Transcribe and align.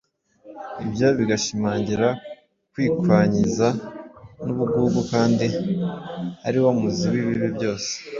ibyo 0.83 1.07
bigashimangira 1.17 2.07
kwikanyiza 2.71 3.67
n’ubugugu 4.45 4.99
kandi 5.11 5.47
ari 6.47 6.59
wo 6.63 6.69
muzi 6.79 7.05
w’ibibi 7.13 7.49
byose. 7.57 7.91